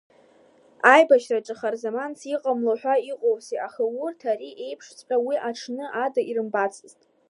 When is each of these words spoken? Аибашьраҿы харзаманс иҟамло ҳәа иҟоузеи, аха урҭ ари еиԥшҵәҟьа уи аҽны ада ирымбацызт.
Аибашьраҿы 0.93 1.55
харзаманс 1.59 2.19
иҟамло 2.33 2.73
ҳәа 2.81 2.95
иҟоузеи, 3.11 3.63
аха 3.67 3.83
урҭ 4.03 4.21
ари 4.31 4.51
еиԥшҵәҟьа 4.65 5.17
уи 5.25 5.35
аҽны 5.49 5.85
ада 6.03 6.21
ирымбацызт. 6.29 6.99